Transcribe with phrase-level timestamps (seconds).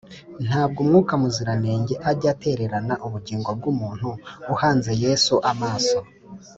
[0.47, 4.07] ntabwo mwuka muziranenge ajya atererana ubugingo bw’umuntu
[4.53, 5.97] uhanze yesu amaso